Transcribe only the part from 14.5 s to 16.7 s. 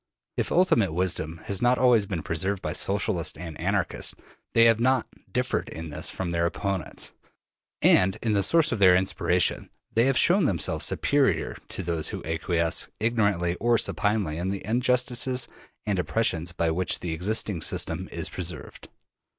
injustices and oppressions